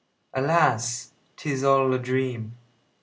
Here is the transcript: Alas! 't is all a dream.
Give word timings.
Alas! 0.33 1.11
't 1.37 1.47
is 1.51 1.63
all 1.63 1.93
a 1.93 1.99
dream. 1.99 2.57